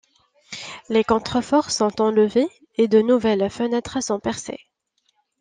[0.89, 4.57] Les contreforts sont enlevés et de nouvelles fenêtres sont percées.